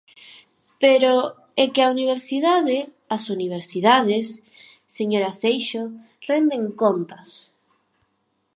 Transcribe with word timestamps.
Pero 0.81 1.13
é 1.63 1.65
que 1.73 1.81
a 1.83 1.91
universidade, 1.95 2.77
as 3.15 3.23
universidades, 3.35 4.27
señoras 4.97 5.37
Eixo, 5.53 5.83
renden 6.29 6.63
contas. 6.81 7.29